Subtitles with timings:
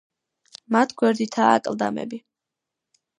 [0.75, 2.19] მათ გვერდითაა აკლდამები.